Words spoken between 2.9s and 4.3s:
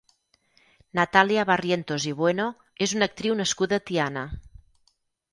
una actriu nascuda a Tiana.